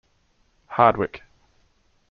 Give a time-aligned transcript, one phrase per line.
[0.65, 1.21] Hardwick.